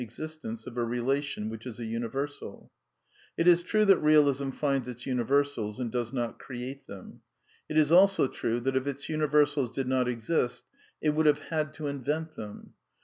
[0.03, 2.71] existence of a relation which is a universal.)
[3.37, 7.21] It is true that Bealism finds its universals and does not create them.
[7.69, 10.63] It is also true that if its imiversals did not exist
[11.03, 12.73] it would have had to invent them.